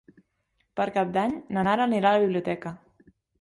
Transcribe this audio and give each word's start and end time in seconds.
Per 0.79 0.87
Cap 0.95 1.11
d'Any 1.17 1.35
na 1.57 1.65
Nara 1.69 1.85
anirà 1.89 2.15
a 2.15 2.21
la 2.21 2.25
biblioteca. 2.25 2.73